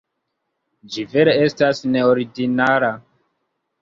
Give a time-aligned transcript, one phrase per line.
[0.95, 2.91] Ĝi vere estas neordinara.